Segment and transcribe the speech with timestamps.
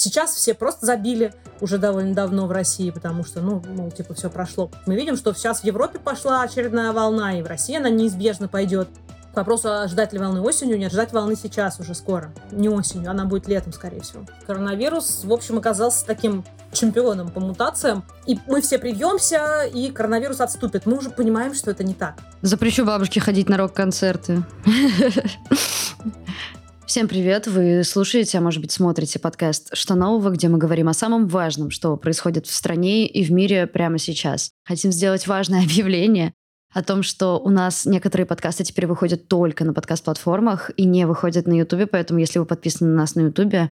[0.00, 4.30] Сейчас все просто забили уже довольно давно в России, потому что, ну, ну, типа, все
[4.30, 4.70] прошло.
[4.86, 8.88] Мы видим, что сейчас в Европе пошла очередная волна, и в России она неизбежно пойдет.
[9.34, 12.32] К вопросу, ждать ли волны осенью, нет, ждать волны сейчас уже скоро.
[12.52, 14.24] Не осенью, она будет летом, скорее всего.
[14.46, 18.04] Коронавирус, в общем, оказался таким чемпионом по мутациям.
[18.24, 20.86] И мы все привьемся, и коронавирус отступит.
[20.86, 22.14] Мы уже понимаем, что это не так.
[22.42, 24.44] Запрещу бабушке ходить на рок-концерты.
[26.88, 27.46] Всем привет!
[27.46, 31.68] Вы слушаете, а может быть смотрите подкаст «Что нового?», где мы говорим о самом важном,
[31.68, 34.52] что происходит в стране и в мире прямо сейчас.
[34.64, 36.32] Хотим сделать важное объявление
[36.72, 41.46] о том, что у нас некоторые подкасты теперь выходят только на подкаст-платформах и не выходят
[41.46, 43.68] на Ютубе, поэтому если вы подписаны на нас на Ютубе,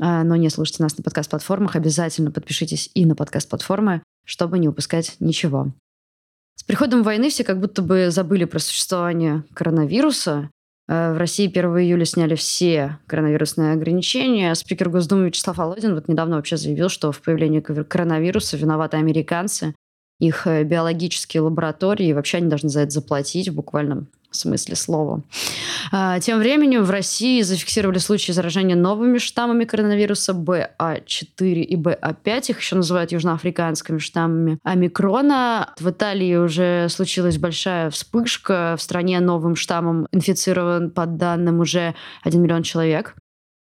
[0.00, 5.14] а, но не слушаете нас на подкаст-платформах, обязательно подпишитесь и на подкаст-платформы, чтобы не упускать
[5.20, 5.68] ничего.
[6.56, 10.50] С приходом войны все как будто бы забыли про существование коронавируса,
[10.88, 14.54] в России 1 июля сняли все коронавирусные ограничения.
[14.54, 19.74] Спикер Госдумы Вячеслав Володин вот недавно вообще заявил, что в появлении коронавируса виноваты американцы,
[20.20, 24.76] их э, биологические лаборатории, и вообще они должны за это заплатить в буквальном в смысле
[24.76, 25.22] слова.
[25.92, 32.50] А, тем временем в России зафиксировали случаи заражения новыми штаммами коронавируса BA4 и BA5.
[32.50, 35.74] Их еще называют южноафриканскими штаммами омикрона.
[35.80, 38.76] В Италии уже случилась большая вспышка.
[38.78, 43.16] В стране новым штаммом инфицирован, по данным, уже 1 миллион человек.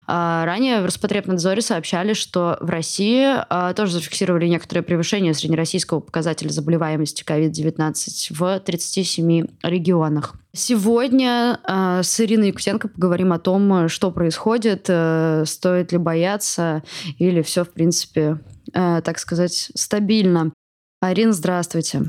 [0.06, 6.50] А ранее в Роспотребнадзоре сообщали, что в России а, тоже зафиксировали некоторое превышение среднероссийского показателя
[6.50, 7.94] заболеваемости COVID-19
[8.30, 10.34] в 37 регионах.
[10.52, 16.82] Сегодня а, с Ириной Якутенко поговорим о том, что происходит, э, стоит ли бояться
[17.18, 18.38] или все, в принципе,
[18.72, 20.52] э, так сказать, стабильно.
[21.00, 22.02] Арина, здравствуйте.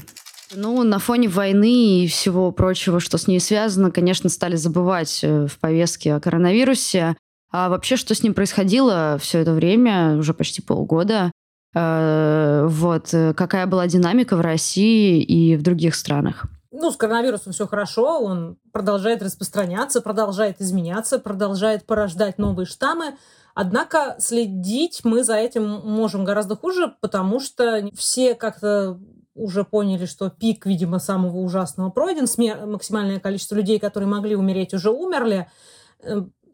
[0.54, 5.48] Ну, на фоне войны и всего прочего, что с ней связано, конечно, стали забывать э,
[5.48, 7.16] в повестке о коронавирусе.
[7.58, 11.32] А вообще, что с ним происходило все это время, уже почти полгода?
[11.74, 13.14] Э, вот.
[13.34, 16.48] Какая была динамика в России и в других странах?
[16.74, 23.16] Ну, с коронавирусом все хорошо, он продолжает распространяться, продолжает изменяться, продолжает порождать новые штаммы.
[23.54, 29.00] Однако следить мы за этим можем гораздо хуже, потому что все как-то
[29.34, 32.26] уже поняли, что пик, видимо, самого ужасного пройден.
[32.70, 35.48] Максимальное количество людей, которые могли умереть, уже умерли.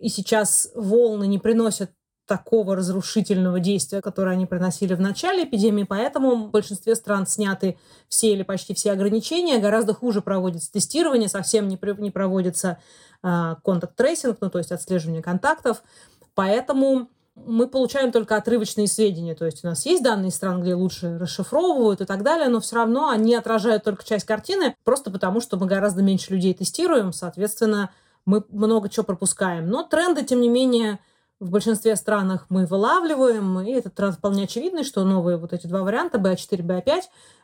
[0.01, 1.91] Э, и сейчас волны не приносят
[2.27, 8.31] такого разрушительного действия, которое они приносили в начале эпидемии, поэтому в большинстве стран сняты все
[8.31, 12.77] или почти все ограничения, гораздо хуже проводится тестирование, совсем не, не проводится
[13.21, 15.83] contact tracing, ну то есть отслеживание контактов,
[16.33, 21.17] поэтому мы получаем только отрывочные сведения, то есть у нас есть данные стран, где лучше
[21.17, 25.57] расшифровывают и так далее, но все равно они отражают только часть картины, просто потому что
[25.57, 27.91] мы гораздо меньше людей тестируем, соответственно,
[28.25, 29.67] мы много чего пропускаем.
[29.69, 30.99] Но тренды, тем не менее,
[31.39, 35.81] в большинстве странах мы вылавливаем, и этот тренд вполне очевидный, что новые вот эти два
[35.81, 37.01] варианта, BA4 и BA5,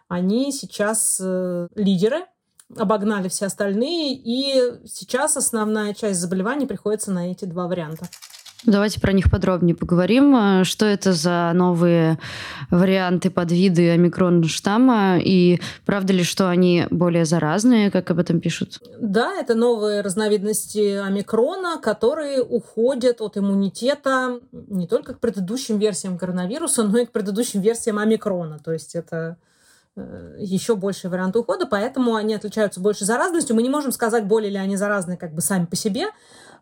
[0.08, 2.26] они сейчас э, лидеры,
[2.76, 8.08] обогнали все остальные, и сейчас основная часть заболеваний приходится на эти два варианта.
[8.66, 10.35] Давайте про них подробнее поговорим.
[10.35, 12.18] А, что это за новые
[12.72, 15.19] варианты, подвиды омикрон штамма?
[15.23, 18.79] И правда ли, что они более заразные, как об этом пишут?
[19.00, 26.84] Да, это новые разновидности омикрона, которые уходят от иммунитета не только к предыдущим версиям коронавируса,
[26.84, 28.57] но и к предыдущим версиям омикрона.
[28.59, 29.38] То есть это
[30.38, 33.56] еще больший вариант ухода, поэтому они отличаются больше заразностью.
[33.56, 36.08] Мы не можем сказать, более ли они заразны как бы сами по себе,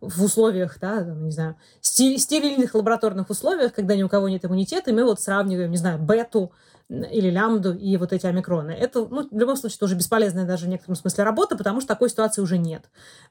[0.01, 4.93] в условиях, да, не знаю, стерильных лабораторных условиях, когда ни у кого нет иммунитета, и
[4.93, 6.51] мы вот сравниваем, не знаю, бету
[6.87, 8.71] или лямбду и вот эти омикроны.
[8.71, 12.09] Это, ну, в любом случае, тоже бесполезная даже в некотором смысле работа, потому что такой
[12.09, 12.83] ситуации уже нет.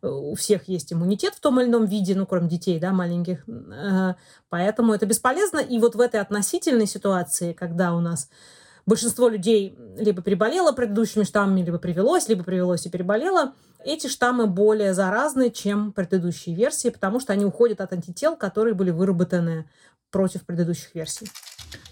[0.03, 3.45] У всех есть иммунитет в том или ином виде, ну, кроме детей, да, маленьких.
[3.49, 4.15] Э,
[4.49, 5.59] поэтому это бесполезно.
[5.59, 8.29] И вот в этой относительной ситуации, когда у нас
[8.87, 13.53] большинство людей либо переболело предыдущими штаммами, либо привелось, либо привелось и переболело,
[13.85, 18.91] эти штаммы более заразны, чем предыдущие версии, потому что они уходят от антител, которые были
[18.91, 19.67] выработаны
[20.11, 21.29] против предыдущих версий.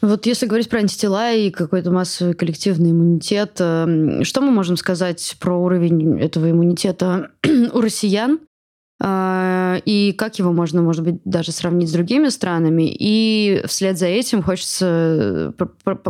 [0.01, 5.37] Вот если говорить про антитела и какой-то массовый коллективный иммунитет, эм, что мы можем сказать
[5.41, 7.31] про уровень этого иммунитета
[7.73, 8.41] у россиян?
[9.05, 12.85] А, и как его можно, может быть, даже сравнить с другими странами.
[12.87, 15.65] И вслед за этим хочется э,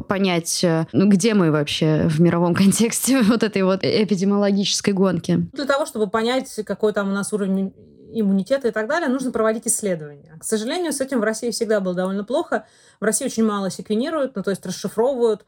[0.06, 5.48] понять, э, ну, где мы вообще в мировом контексте вот этой вот эпидемиологической гонки.
[5.54, 7.72] Для того, чтобы понять, какой там у нас уровень
[8.12, 10.36] иммунитета и так далее, нужно проводить исследования.
[10.38, 12.66] К сожалению, с этим в России всегда было довольно плохо.
[13.00, 15.46] В России очень мало секвенируют, ну, то есть расшифровывают.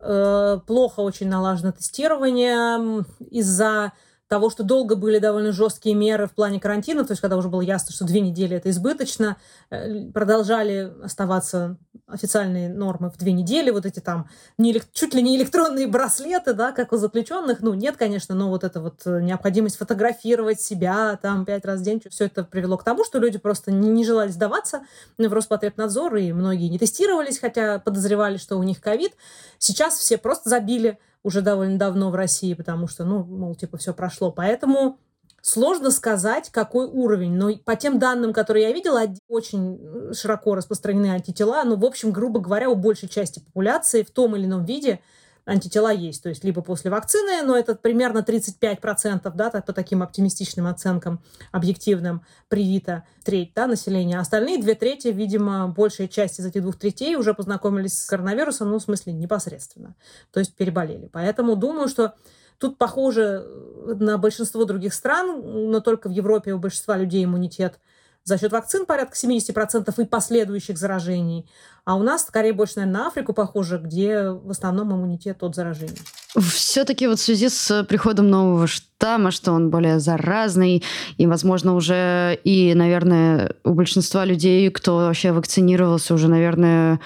[0.00, 3.92] Э, плохо очень налажено тестирование из-за
[4.28, 7.60] того, что долго были довольно жесткие меры в плане карантина, то есть когда уже было
[7.60, 9.36] ясно, что две недели это избыточно,
[9.70, 11.76] э, продолжали оставаться
[12.06, 16.72] официальные нормы в две недели, вот эти там не, чуть ли не электронные браслеты, да,
[16.72, 17.60] как у заключенных.
[17.60, 21.82] Ну, нет, конечно, но вот эта вот э, необходимость фотографировать себя там пять раз в
[21.82, 24.82] день, все это привело к тому, что люди просто не, не желали сдаваться
[25.18, 29.12] в Роспотребнадзор, и многие не тестировались, хотя подозревали, что у них ковид.
[29.58, 33.92] Сейчас все просто забили уже довольно давно в России, потому что, ну, мол, типа, все
[33.92, 34.30] прошло.
[34.30, 34.98] Поэтому
[35.46, 39.78] Сложно сказать, какой уровень, но по тем данным, которые я видела, очень
[40.14, 41.62] широко распространены антитела.
[41.64, 45.00] Ну, в общем, грубо говоря, у большей части популяции в том или ином виде
[45.46, 46.22] антитела есть.
[46.22, 51.20] То есть либо после вакцины, но это примерно 35%, да, по таким оптимистичным оценкам,
[51.52, 54.18] объективным, привито треть да, населения.
[54.18, 58.78] Остальные две трети, видимо, большая часть из этих двух третей уже познакомились с коронавирусом, ну,
[58.78, 59.94] в смысле, непосредственно.
[60.32, 61.08] То есть переболели.
[61.12, 62.14] Поэтому думаю, что
[62.58, 63.44] Тут похоже
[63.84, 67.80] на большинство других стран, но только в Европе у большинства людей иммунитет
[68.24, 71.46] за счет вакцин порядка 70% и последующих заражений.
[71.84, 75.98] А у нас скорее больше, наверное, на Африку похоже, где в основном иммунитет от заражений.
[76.34, 80.82] Все-таки вот в связи с приходом нового штамма, что он более заразный,
[81.18, 87.00] и, возможно, уже и, наверное, у большинства людей, кто вообще вакцинировался, уже, наверное,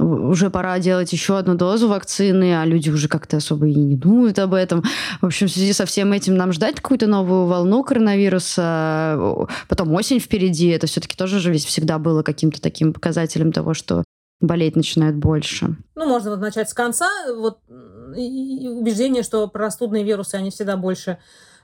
[0.00, 4.38] уже пора делать еще одну дозу вакцины, а люди уже как-то особо и не думают
[4.38, 4.82] об этом.
[5.20, 10.20] В общем, в связи со всем этим нам ждать какую-то новую волну коронавируса, потом осень
[10.20, 14.04] впереди, это все-таки тоже же ведь всегда было каким-то таким показателем того, что
[14.40, 15.76] болеть начинают больше.
[15.94, 17.08] Ну, можно вот начать с конца.
[17.36, 21.18] Вот убеждение, что простудные вирусы, они всегда больше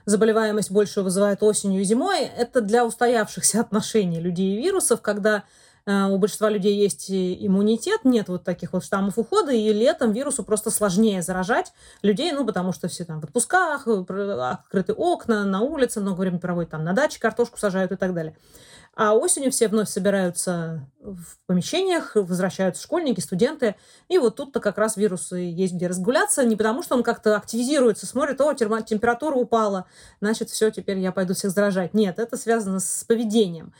[0.05, 2.19] заболеваемость больше вызывает осенью и зимой.
[2.19, 5.43] Это для устоявшихся отношений людей и вирусов, когда
[5.87, 10.69] у большинства людей есть иммунитет, нет вот таких вот штаммов ухода, и летом вирусу просто
[10.69, 14.03] сложнее заражать людей, ну, потому что все там в отпусках, э,
[14.51, 18.35] открыты окна, на улице, много времени проводят там на даче, картошку сажают и так далее.
[18.99, 23.75] А осенью все вновь собираются в помещениях, возвращаются школьники, студенты.
[24.09, 26.43] И вот тут-то как раз вирусы есть где разгуляться.
[26.43, 29.85] Не потому, что он как-то активизируется, смотрит, о, температура упала,
[30.19, 31.93] значит, все, теперь я пойду всех заражать.
[31.93, 33.71] Нет, это связано с поведением.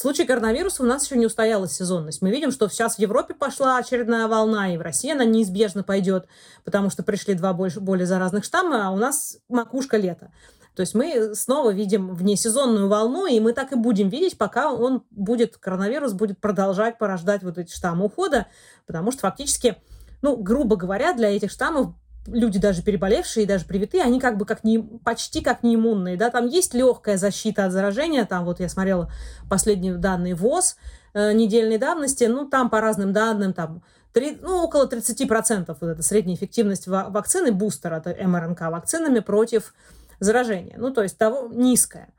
[0.00, 2.22] В случае коронавируса у нас еще не устоялась сезонность.
[2.22, 6.26] Мы видим, что сейчас в Европе пошла очередная волна, и в России она неизбежно пойдет,
[6.64, 10.32] потому что пришли два больше, более заразных штамма, а у нас макушка лета.
[10.74, 15.04] То есть мы снова видим внесезонную волну, и мы так и будем видеть, пока он
[15.10, 18.46] будет, коронавирус будет продолжать порождать вот эти штаммы ухода,
[18.86, 19.76] потому что фактически,
[20.22, 21.88] ну, грубо говоря, для этих штаммов
[22.26, 26.30] люди даже переболевшие, даже привитые, они как бы как не, почти как не иммунные, да,
[26.30, 29.10] там есть легкая защита от заражения, там вот я смотрела
[29.48, 30.76] последние данные ВОЗ
[31.14, 33.82] э, недельной давности, ну, там по разным данным, там,
[34.12, 39.74] 3, ну, около 30% вот это средняя эффективность вакцины, бустера, это МРНК вакцинами против
[40.18, 42.12] заражения, ну, то есть того низкая.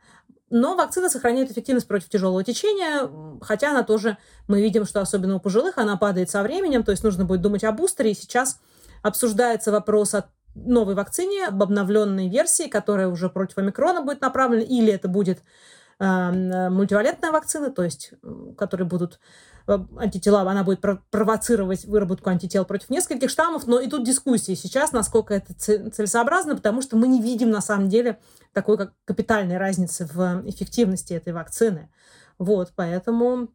[0.50, 3.10] Но вакцина сохраняет эффективность против тяжелого течения,
[3.42, 7.04] хотя она тоже, мы видим, что особенно у пожилых она падает со временем, то есть
[7.04, 8.60] нужно будет думать о бустере, и сейчас
[9.02, 14.92] Обсуждается вопрос о новой вакцине, об обновленной версии, которая уже против омикрона будет направлена, или
[14.92, 15.42] это будет
[16.00, 18.14] э, мультивалентная вакцина, то есть,
[18.58, 19.20] которые будут
[19.68, 24.92] э, антитела, она будет провоцировать выработку антител против нескольких штаммов, но и тут дискуссии сейчас,
[24.92, 28.20] насколько это целесообразно, потому что мы не видим на самом деле
[28.54, 31.90] такой как капитальной разницы в эффективности этой вакцины.
[32.38, 33.50] Вот, поэтому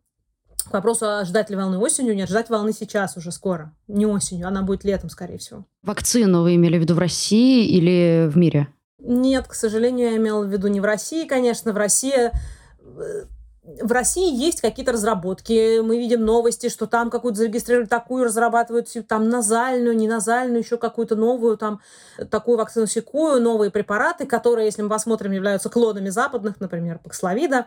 [0.69, 3.73] к вопросу, а ждать ли волны осенью, нет, ждать волны сейчас уже скоро.
[3.89, 5.65] Не осенью, она будет летом, скорее всего.
[5.83, 8.69] Вакцину вы имели в виду в России или в мире?
[8.99, 11.73] Нет, к сожалению, я имела в виду не в России, конечно.
[11.73, 13.25] В России э,
[13.83, 19.29] в России есть какие-то разработки, мы видим новости, что там какую-то зарегистрировали такую, разрабатывают там
[19.29, 21.81] назальную, не назальную, еще какую-то новую, там
[22.31, 27.67] такую вакцину секую, новые препараты, которые, если мы посмотрим, являются клонами западных, например, Паксловида,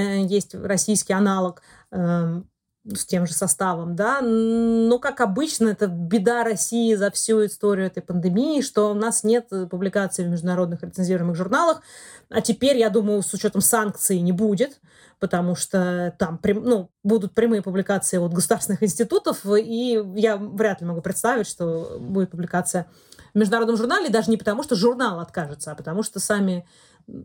[0.00, 1.62] есть российский аналог.
[1.90, 2.48] Эм,
[2.92, 8.02] с тем же составом, да, но, как обычно, это беда России за всю историю этой
[8.02, 11.80] пандемии, что у нас нет э, публикаций в международных рецензируемых журналах,
[12.28, 14.80] а теперь, я думаю, с учетом санкций не будет,
[15.18, 21.00] потому что там ну, будут прямые публикации от государственных институтов, и я вряд ли могу
[21.00, 22.86] представить, что будет публикация
[23.32, 26.66] в международном журнале, даже не потому, что журнал откажется, а потому что сами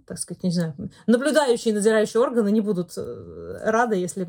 [0.05, 0.73] так сказать, не знаю,
[1.07, 4.23] наблюдающие и надзирающие органы не будут э, рады, если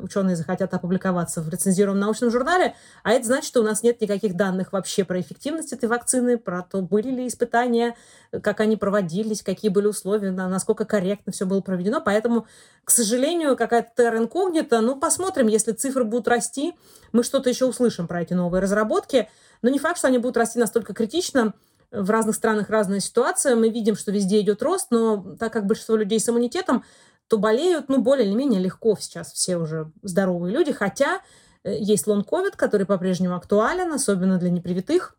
[0.00, 4.36] ученые захотят опубликоваться в рецензированном научном журнале, а это значит, что у нас нет никаких
[4.36, 7.96] данных вообще про эффективность этой вакцины, про то, были ли испытания,
[8.42, 12.00] как они проводились, какие были условия, насколько корректно все было проведено.
[12.00, 12.46] Поэтому,
[12.84, 16.74] к сожалению, какая-то терра инкогнита, ну, посмотрим, если цифры будут расти,
[17.12, 19.28] мы что-то еще услышим про эти новые разработки,
[19.62, 21.54] но не факт, что они будут расти настолько критично,
[21.94, 23.56] в разных странах разная ситуация.
[23.56, 26.84] Мы видим, что везде идет рост, но так как большинство людей с иммунитетом,
[27.28, 30.72] то болеют, ну, более или менее легко сейчас все уже здоровые люди.
[30.72, 31.20] Хотя
[31.64, 35.16] Есть лонг-ковид, который по-прежнему актуален, особенно для непривитых.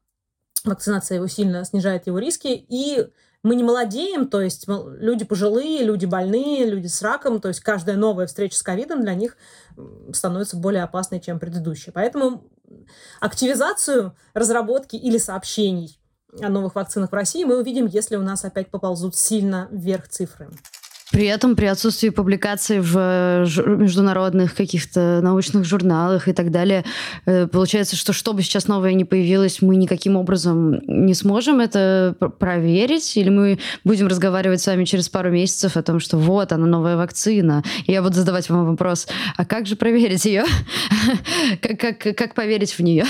[0.64, 2.48] Вакцинация его сильно снижает его риски.
[2.48, 3.08] И
[3.42, 7.96] мы не молодеем, то есть люди пожилые, люди больные, люди с раком, то есть каждая
[7.96, 9.38] новая встреча с ковидом для них
[10.14, 11.94] становится более опасной, чем предыдущая.
[11.94, 12.50] Поэтому
[13.20, 16.00] активизацию разработки или сообщений
[16.42, 20.50] о новых вакцинах в России мы увидим, если у нас опять поползут сильно вверх цифры.
[21.12, 26.84] При этом, при отсутствии публикаций в э, международных каких-то научных журналах и так далее,
[27.26, 32.16] э, получается, что что бы сейчас новое не появилось, мы никаким образом не сможем это
[32.40, 36.66] проверить, или мы будем разговаривать с вами через пару месяцев о том, что вот она
[36.66, 39.08] новая вакцина, и я буду задавать вам вопрос,
[39.38, 40.44] а как же проверить ее?
[41.62, 43.06] как, как, как поверить в нее?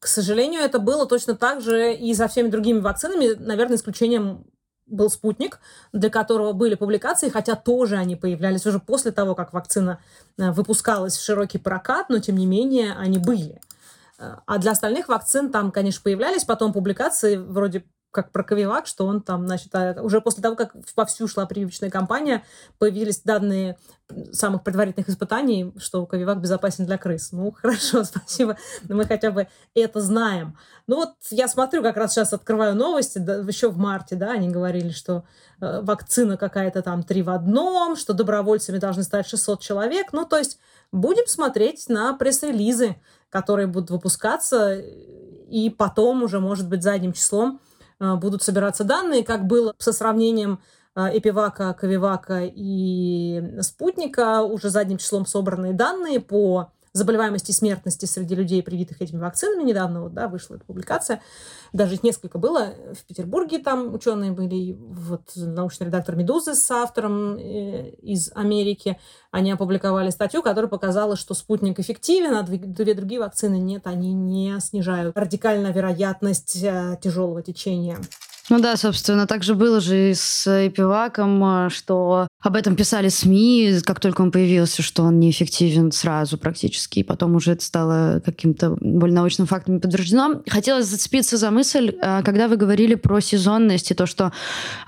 [0.00, 4.44] К сожалению, это было точно так же и за всеми другими вакцинами, наверное, исключением
[4.86, 5.60] был спутник,
[5.92, 9.98] для которого были публикации, хотя тоже они появлялись уже после того, как вакцина
[10.38, 13.60] э, выпускалась в широкий прокат, но тем не менее они были.
[14.18, 19.06] Э, а для остальных вакцин там, конечно, появлялись потом публикации вроде как про Ковивак, что
[19.06, 22.44] он там, значит, а, уже после того, как вовсю шла прививочная кампания,
[22.78, 23.78] появились данные
[24.32, 27.32] самых предварительных испытаний, что Ковивак безопасен для крыс.
[27.32, 28.56] Ну, хорошо, спасибо,
[28.88, 30.56] мы хотя бы это знаем.
[30.86, 34.50] Ну вот я смотрю, как раз сейчас открываю новости, да, еще в марте, да, они
[34.50, 35.24] говорили, что
[35.60, 40.12] э, вакцина какая-то там три в одном, что добровольцами должны стать 600 человек.
[40.12, 40.58] Ну, то есть
[40.92, 42.96] будем смотреть на пресс-релизы,
[43.30, 47.60] которые будут выпускаться, и потом уже, может быть, задним числом
[48.16, 50.60] будут собираться данные, как было со сравнением
[50.94, 58.34] э, Эпивака, Ковивака и Спутника, уже задним числом собранные данные по заболеваемости и смертности среди
[58.34, 59.64] людей, привитых этими вакцинами.
[59.64, 61.22] Недавно вот, да, вышла эта публикация.
[61.72, 62.74] Даже их несколько было.
[62.92, 64.76] В Петербурге там ученые были.
[64.78, 68.98] Вот научный редактор «Медузы» с автором э, из Америки.
[69.30, 74.60] Они опубликовали статью, которая показала, что спутник эффективен, а две другие вакцины нет, они не
[74.60, 77.98] снижают радикально вероятность э, тяжелого течения.
[78.50, 83.08] Ну да, собственно, так же было же и с Эпиваком, а, что об этом писали
[83.08, 88.20] СМИ, как только он появился, что он неэффективен сразу практически, и потом уже это стало
[88.24, 90.42] каким-то более научным фактом подтверждено.
[90.48, 94.32] Хотелось зацепиться за мысль, а, когда вы говорили про сезонность и то, что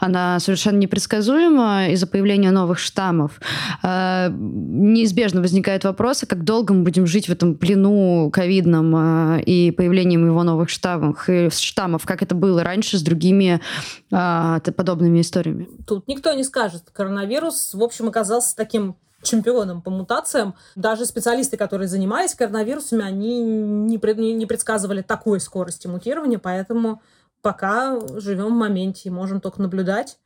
[0.00, 3.40] она совершенно непредсказуема из-за появления новых штаммов.
[3.84, 9.70] А, неизбежно возникает вопрос, а как долго мы будем жить в этом плену ковидном и
[9.70, 13.43] появлением его новых штаммов, и штаммов, как это было раньше с другими
[14.12, 15.68] а, подобными историями?
[15.86, 16.84] Тут никто не скажет.
[16.92, 20.54] Коронавирус, в общем, оказался таким чемпионом по мутациям.
[20.76, 23.98] Даже специалисты, которые занимались коронавирусами, они не,
[24.34, 27.02] не предсказывали такой скорости мутирования, поэтому
[27.42, 30.18] пока живем в моменте и можем только наблюдать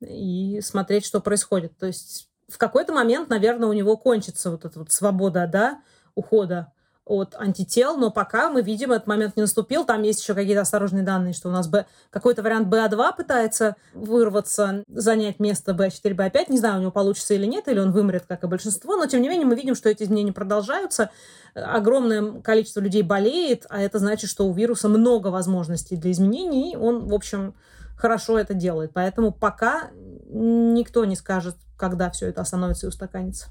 [0.00, 1.76] и смотреть, что происходит.
[1.78, 5.80] То есть в какой-то момент, наверное, у него кончится вот эта вот свобода, да,
[6.14, 6.72] ухода
[7.06, 9.84] от антител, но пока мы видим, этот момент не наступил.
[9.84, 14.82] Там есть еще какие-то осторожные данные, что у нас Б, какой-то вариант БА2 пытается вырваться,
[14.88, 16.46] занять место Б4, Б5.
[16.48, 19.22] Не знаю, у него получится или нет, или он вымрет, как и большинство, но тем
[19.22, 21.10] не менее мы видим, что эти изменения продолжаются.
[21.54, 26.76] Огромное количество людей болеет, а это значит, что у вируса много возможностей для изменений, и
[26.76, 27.54] он, в общем,
[27.96, 28.90] хорошо это делает.
[28.92, 29.90] Поэтому пока
[30.28, 33.46] никто не скажет, когда все это остановится и устаканится.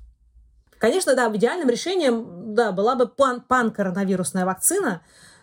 [0.85, 5.01] Конечно, да, идеальным решением, да, была бы пан пан-коронавирусная вакцина,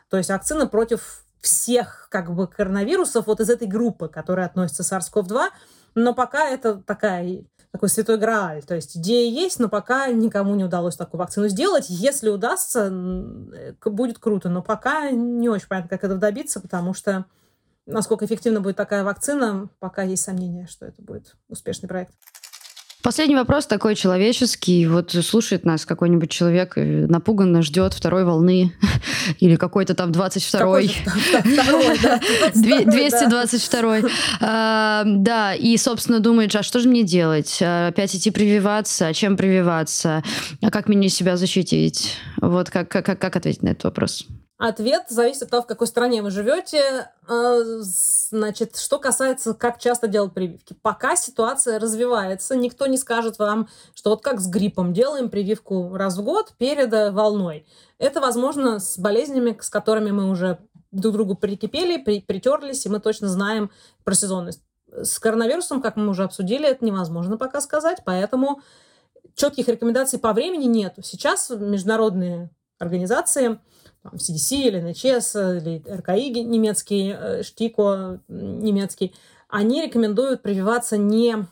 [0.08, 4.86] то есть вакцина против всех как бы коронавирусов вот из этой группы, которая относится к
[4.86, 5.48] SARS-CoV-2,
[5.96, 8.62] но пока это такая такой святой грааль.
[8.62, 11.86] То есть идея есть, но пока никому не удалось такую вакцину сделать.
[11.88, 12.88] Если удастся,
[13.84, 14.48] будет круто.
[14.48, 17.24] Но пока не очень понятно, как этого добиться, потому что
[17.84, 22.14] насколько эффективна будет такая вакцина, пока есть сомнения, что это будет успешный проект.
[23.02, 24.86] Последний вопрос такой человеческий.
[24.86, 28.72] Вот слушает нас какой-нибудь человек, напуганно ждет второй волны
[29.40, 30.94] или какой-то там 22-й.
[32.54, 34.12] 222-й.
[34.44, 37.58] А, да, и, собственно, думает, а что же мне делать?
[37.60, 39.08] А, опять идти прививаться?
[39.08, 40.22] А чем прививаться?
[40.60, 42.16] А как мне себя защитить?
[42.40, 44.26] Вот как, как, как ответить на этот вопрос?
[44.64, 47.10] Ответ зависит от того, в какой стране вы живете.
[47.26, 50.76] А, значит, что касается, как часто делать прививки.
[50.82, 56.16] Пока ситуация развивается, никто не скажет вам, что вот как с гриппом делаем прививку раз
[56.16, 57.66] в год перед э, волной.
[57.98, 60.60] Это возможно с болезнями, с которыми мы уже
[60.92, 63.72] друг другу прикипели, при, притерлись, и мы точно знаем
[64.04, 64.62] про сезонность.
[64.92, 68.60] С коронавирусом, как мы уже обсудили, это невозможно пока сказать, поэтому
[69.34, 70.94] четких рекомендаций по времени нет.
[71.02, 73.58] Сейчас международные организации
[74.02, 79.14] там, CDC или NHS, или РКИ немецкий, э, Штико немецкий,
[79.48, 81.46] они рекомендуют прививаться не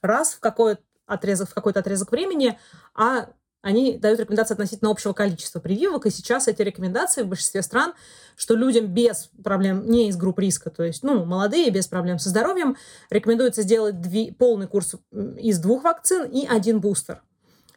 [0.00, 2.58] раз в какой отрезок, в какой-то отрезок времени,
[2.94, 3.28] а
[3.62, 7.94] они дают рекомендации относительно общего количества прививок, и сейчас эти рекомендации в большинстве стран,
[8.36, 12.28] что людям без проблем, не из групп риска, то есть, ну, молодые, без проблем со
[12.28, 12.76] здоровьем,
[13.08, 17.22] рекомендуется сделать дви, полный курс из двух вакцин и один бустер.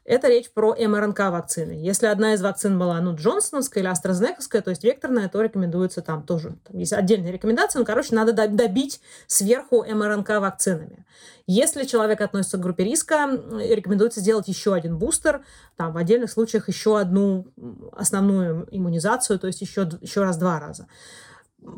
[0.05, 1.71] Это речь про МРНК-вакцины.
[1.71, 6.21] Если одна из вакцин была, ну, Джонсоновская или AstraZeneca, то есть векторная, то рекомендуется там
[6.21, 6.57] тоже.
[6.63, 11.05] Там есть отдельные рекомендации, но, короче, надо добить сверху МРНК-вакцинами.
[11.47, 13.27] Если человек относится к группе риска,
[13.59, 15.43] рекомендуется сделать еще один бустер,
[15.75, 17.47] там, в отдельных случаях еще одну
[17.91, 20.87] основную иммунизацию, то есть еще, еще раз два раза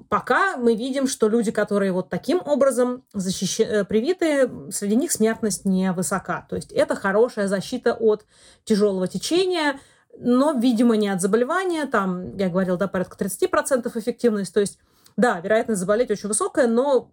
[0.10, 3.60] пока мы видим, что люди, которые вот таким образом защищ...
[3.60, 6.46] Э, привиты, среди них смертность не высока.
[6.50, 8.26] То есть это хорошая защита от
[8.64, 9.80] тяжелого течения,
[10.18, 11.86] но, видимо, не от заболевания.
[11.86, 14.54] Там, я говорила, до порядка 30% эффективность.
[14.54, 14.80] То есть,
[15.16, 17.12] да, вероятность заболеть очень высокая, но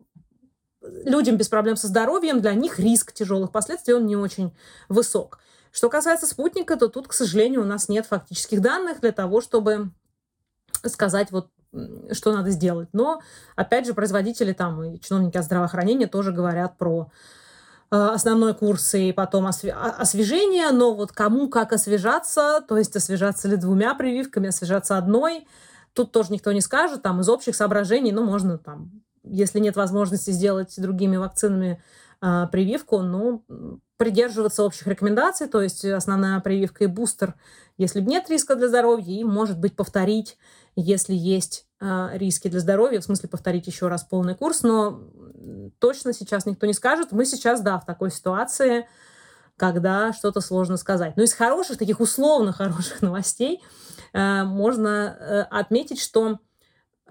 [0.83, 4.55] людям без проблем со здоровьем, для них риск тяжелых последствий, он не очень
[4.89, 5.39] высок.
[5.71, 9.91] Что касается спутника, то тут, к сожалению, у нас нет фактических данных для того, чтобы
[10.85, 11.49] сказать вот
[12.13, 12.89] что надо сделать.
[12.93, 13.21] Но,
[13.57, 17.11] опять же, производители там и чиновники от здравоохранения тоже говорят про
[17.91, 23.57] э, основной курс и потом освежение, но вот кому как освежаться, то есть освежаться ли
[23.57, 25.47] двумя прививками, освежаться одной,
[25.93, 30.31] тут тоже никто не скажет, там из общих соображений, ну, можно там, если нет возможности
[30.31, 31.83] сделать другими вакцинами
[32.21, 33.45] э, прививку, ну,
[33.97, 37.35] придерживаться общих рекомендаций, то есть основная прививка и бустер,
[37.79, 40.37] если нет риска для здоровья, и, может быть, повторить
[40.77, 45.01] если есть э, риски для здоровья, в смысле повторить еще раз полный курс, но
[45.79, 47.13] точно сейчас никто не скажет.
[47.13, 48.89] Мы сейчас, да, в такой ситуации,
[49.57, 51.17] когда что-то сложно сказать.
[51.17, 53.63] Но из хороших, таких условно хороших новостей
[54.13, 56.39] э, можно э, отметить, что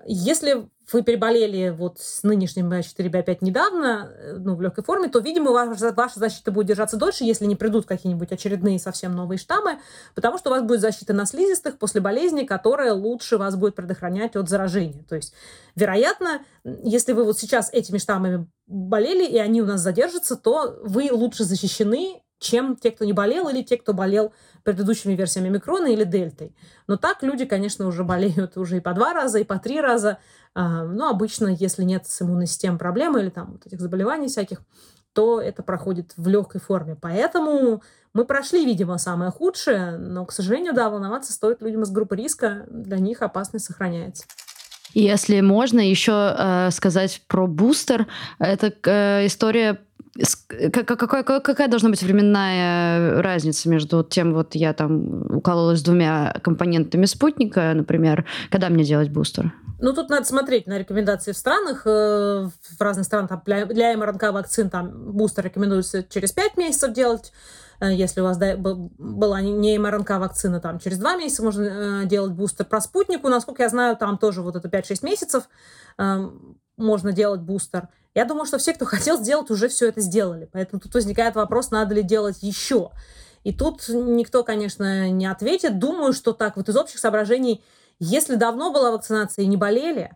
[0.06, 5.52] если вы переболели вот с нынешним 4B5 недавно, э, ну, в легкой форме, то, видимо,
[5.52, 9.80] ваша, ваша защита будет держаться дольше, если не придут какие-нибудь очередные совсем новые штаммы,
[10.14, 14.36] потому что у вас будет защита на слизистых после болезни, которая лучше вас будет предохранять
[14.36, 15.04] от заражения.
[15.08, 15.34] То есть,
[15.76, 21.10] вероятно, если вы вот сейчас этими штаммами болели, и они у нас задержатся, то вы
[21.12, 26.04] лучше защищены, чем те, кто не болел, или те, кто болел предыдущими версиями микрона или
[26.04, 26.56] дельтой.
[26.88, 30.20] Но так люди, конечно, уже болеют уже и по два раза, и по три раза.
[30.54, 34.62] А, но обычно, если нет с иммунной системой проблемы или там вот этих заболеваний всяких,
[35.14, 36.98] то это проходит в легкой форме.
[37.00, 37.82] Поэтому
[38.14, 42.66] мы прошли, видимо, самое худшее, но, к сожалению, да, волноваться стоит людям из группы риска,
[42.70, 44.26] для них опасность сохраняется.
[44.94, 48.06] Если можно еще э, сказать про бустер,
[48.38, 49.80] это э, история
[50.72, 57.74] какая, какая должна быть временная разница между тем, вот я там укололась двумя компонентами спутника,
[57.74, 59.54] например, когда мне делать бустер?
[59.84, 61.82] Ну, тут надо смотреть на рекомендации в странах.
[61.86, 62.48] Э,
[62.78, 67.34] в разных странах там, для, МРНК вакцин там бустер рекомендуется через 5 месяцев делать.
[67.82, 72.32] Э, если у вас была не МРНК вакцина, там через 2 месяца можно э, делать
[72.32, 72.66] бустер.
[72.66, 75.50] Про спутнику, насколько я знаю, там тоже вот это 5-6 месяцев
[76.78, 77.90] можно делать бустер.
[78.16, 80.48] Я думаю, что все, кто хотел сделать, уже все это сделали.
[80.52, 82.92] Поэтому тут возникает вопрос, надо ли делать еще.
[83.44, 85.80] И тут никто, конечно, не ответит.
[85.80, 87.64] Думаю, что так вот из общих соображений,
[88.00, 90.16] если давно была вакцинация и не болели,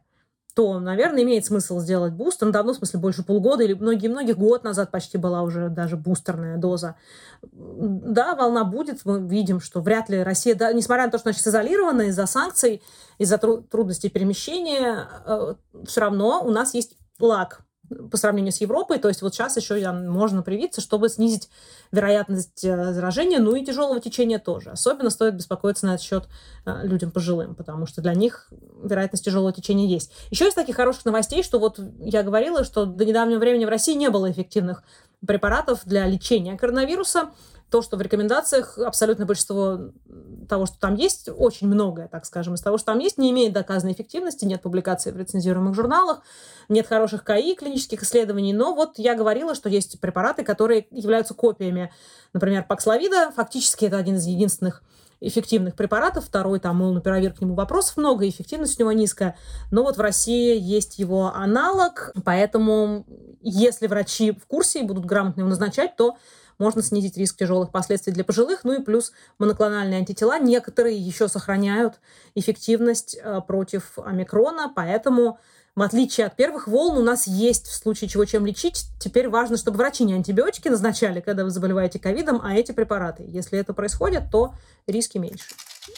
[0.57, 2.47] то, наверное, имеет смысл сделать бустер.
[2.47, 6.57] Ну, давно, в смысле, больше полгода или многие-многих год назад почти была уже даже бустерная
[6.57, 6.95] доза.
[7.43, 9.05] Да, волна будет.
[9.05, 12.25] Мы видим, что вряд ли Россия, да, несмотря на то, что она сейчас изолирована из-за
[12.25, 12.81] санкций,
[13.19, 15.55] из-за трудностей перемещения, э,
[15.85, 17.66] все равно у нас есть лак
[18.11, 18.99] по сравнению с Европой.
[18.99, 21.49] То есть вот сейчас еще можно привиться, чтобы снизить
[21.91, 24.71] вероятность э, заражения, ну и тяжелого течения тоже.
[24.71, 26.25] Особенно стоит беспокоиться на этот счет
[26.65, 28.49] э, людям пожилым, потому что для них
[28.83, 30.11] вероятность тяжелого течения есть.
[30.29, 33.93] Еще из таких хороших новостей, что вот я говорила, что до недавнего времени в России
[33.93, 34.83] не было эффективных
[35.25, 37.31] препаратов для лечения коронавируса
[37.69, 39.91] то, что в рекомендациях абсолютно большинство
[40.47, 43.51] того, что там есть, очень многое, так скажем, из того, что там есть, не имеет
[43.51, 46.21] доказанной эффективности, нет публикаций в рецензируемых журналах,
[46.69, 51.91] нет хороших КАИ, клинических исследований, но вот я говорила, что есть препараты, которые являются копиями,
[52.33, 54.81] например, Паксловида, фактически это один из единственных
[55.19, 59.35] эффективных препаратов, второй там молнупиравир, к нему вопросов много, эффективность у него низкая,
[59.71, 63.05] но вот в России есть его аналог, поэтому
[63.41, 66.17] если врачи в курсе и будут грамотно его назначать, то
[66.59, 68.63] можно снизить риск тяжелых последствий для пожилых.
[68.63, 71.99] Ну и плюс моноклональные антитела некоторые еще сохраняют
[72.35, 75.39] эффективность э, против омикрона, поэтому
[75.77, 78.85] в отличие от первых волн, у нас есть в случае чего чем лечить.
[78.99, 83.23] Теперь важно, чтобы врачи не антибиотики назначали, когда вы заболеваете ковидом, а эти препараты.
[83.27, 84.55] Если это происходит, то
[84.87, 85.45] риски меньше.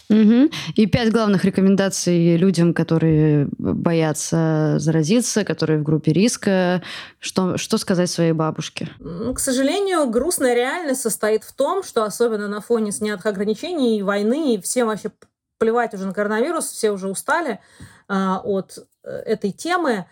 [0.10, 0.50] Угу.
[0.76, 6.82] И пять главных рекомендаций людям, которые боятся заразиться, которые в группе риска.
[7.20, 8.90] Что, что сказать своей бабушке?
[9.00, 14.62] К сожалению, грустная реальность состоит в том, что особенно на фоне снятых ограничений, войны, и
[14.62, 15.12] всем вообще
[15.60, 17.60] плевать уже на коронавирус, все уже устали
[18.08, 20.06] а, от э, этой темы.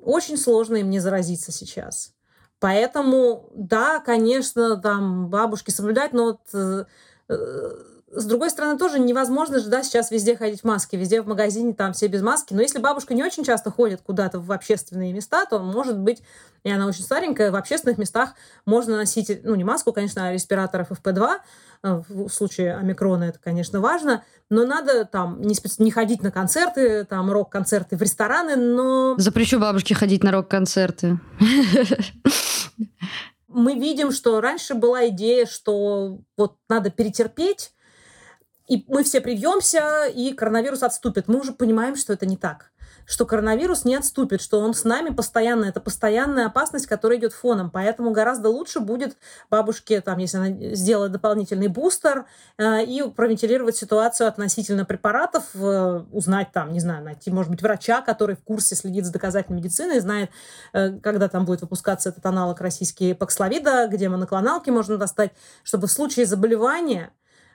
[0.00, 2.12] Очень сложно им не заразиться сейчас.
[2.60, 6.84] Поэтому, да, конечно, там бабушки соблюдать, но вот э,
[7.28, 7.70] э,
[8.12, 11.74] с другой стороны, тоже невозможно же, да, сейчас везде ходить в маске, везде в магазине
[11.74, 12.52] там все без маски.
[12.52, 16.20] Но если бабушка не очень часто ходит куда-то в общественные места, то, может быть,
[16.64, 18.34] и она очень старенькая, в общественных местах
[18.66, 21.36] можно носить, ну, не маску, конечно, а респираторов FP2.
[21.82, 24.22] Э, в случае омикрона это, конечно, важно.
[24.50, 25.82] Но надо там не, специ...
[25.82, 29.14] не ходить на концерты, там рок-концерты в рестораны, но...
[29.18, 31.20] Запрещу бабушке ходить на рок-концерты.
[33.46, 37.72] Мы видим, что раньше была идея, что вот надо перетерпеть,
[38.70, 41.26] и мы все привьемся, и коронавирус отступит.
[41.26, 42.70] Мы уже понимаем, что это не так
[43.10, 45.64] что коронавирус не отступит, что он с нами постоянно.
[45.64, 47.68] Это постоянная опасность, которая идет фоном.
[47.68, 49.16] Поэтому гораздо лучше будет
[49.50, 56.52] бабушке, там, если она сделает дополнительный бустер, э, и провентилировать ситуацию относительно препаратов, э, узнать
[56.52, 60.30] там, не знаю, найти, может быть, врача, который в курсе следит за доказательной медициной, знает,
[60.72, 65.32] э, когда там будет выпускаться этот аналог российский паксловида, где моноклоналки можно достать,
[65.64, 67.10] чтобы в случае заболевания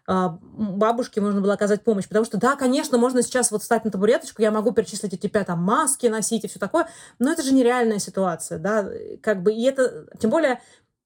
[0.08, 2.08] бабушке можно было оказать помощь.
[2.08, 5.48] Потому что, да, конечно, можно сейчас вот встать на табуреточку, я могу перечислить эти пять
[5.48, 6.88] там маски носить и все такое,
[7.20, 8.88] но это же нереальная ситуация, да,
[9.22, 10.62] как бы, и это, тем более,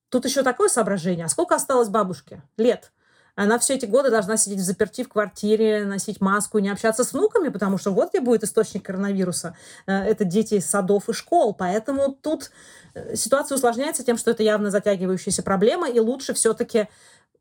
[0.09, 2.43] тут еще такое соображение, а сколько осталось бабушке?
[2.57, 2.91] Лет?
[3.39, 7.13] Она все эти годы должна сидеть в заперти в квартире, носить маску, не общаться с
[7.13, 9.55] внуками, потому что вот где будет источник коронавируса.
[9.87, 11.53] Э, это дети из садов и школ.
[11.53, 12.51] Поэтому тут
[12.95, 16.89] э, ситуация усложняется тем, что это явно затягивающаяся проблема, и лучше все-таки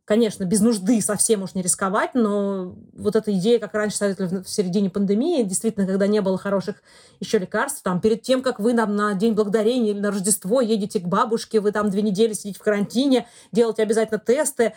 [0.09, 4.49] конечно, без нужды совсем уж не рисковать, но вот эта идея, как раньше советовали в
[4.49, 6.77] середине пандемии, действительно, когда не было хороших
[7.21, 11.01] еще лекарств, там, перед тем, как вы нам на День Благодарения или на Рождество едете
[11.01, 14.73] к бабушке, вы там две недели сидите в карантине, делаете обязательно тесты,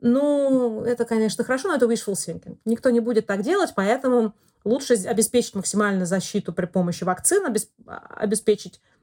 [0.00, 2.56] ну, это, конечно, хорошо, но это wishful thinking.
[2.64, 4.34] Никто не будет так делать, поэтому
[4.64, 7.44] лучше обеспечить максимальную защиту при помощи вакцин,
[7.86, 8.93] обеспечить Э,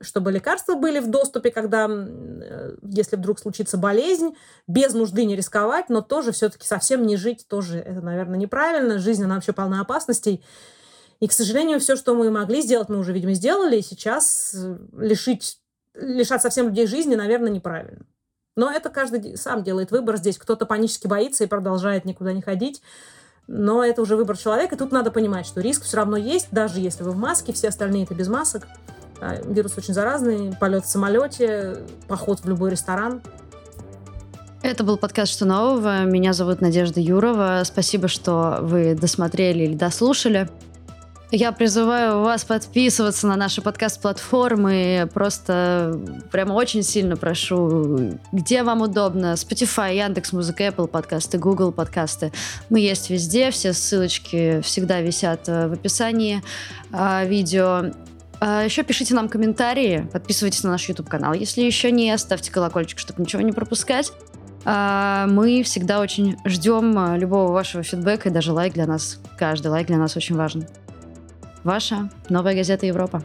[0.00, 4.36] чтобы лекарства были в доступе, когда, э, если вдруг случится болезнь,
[4.68, 8.98] без нужды не рисковать, но тоже все-таки совсем не жить, тоже это, наверное, неправильно.
[8.98, 10.44] Жизнь, она вообще полна опасностей.
[11.18, 14.78] И, к сожалению, все, что мы могли сделать, мы уже, видимо, сделали, и сейчас э,
[14.96, 15.58] лишить,
[15.94, 18.06] лишать совсем людей жизни, наверное, неправильно.
[18.56, 20.38] Но это каждый сам делает выбор здесь.
[20.38, 22.80] Кто-то панически боится и продолжает никуда не ходить.
[23.48, 24.76] Но это уже выбор человека.
[24.76, 27.68] И тут надо понимать, что риск все равно есть, даже если вы в маске, все
[27.68, 28.68] остальные это без масок.
[29.20, 33.22] А, вирус очень заразный, полет в самолете, поход в любой ресторан.
[34.62, 36.04] Это был подкаст «Что нового?».
[36.04, 37.60] Меня зовут Надежда Юрова.
[37.64, 40.48] Спасибо, что вы досмотрели или дослушали.
[41.30, 45.10] Я призываю вас подписываться на наши подкаст-платформы.
[45.12, 46.00] Просто
[46.30, 49.32] прямо очень сильно прошу, где вам удобно.
[49.34, 52.32] Spotify, Яндекс Музыка, Apple подкасты, Google подкасты.
[52.70, 53.50] Мы есть везде.
[53.50, 56.40] Все ссылочки всегда висят э, в описании
[56.92, 57.86] а, видео.
[58.46, 61.32] А еще пишите нам комментарии, подписывайтесь на наш YouTube-канал.
[61.32, 64.12] Если еще не, ставьте колокольчик, чтобы ничего не пропускать.
[64.66, 69.68] А, мы всегда очень ждем а, любого вашего фидбэка, и даже лайк для нас, каждый
[69.68, 70.66] лайк для нас очень важен.
[71.62, 73.22] Ваша новая газета Европа.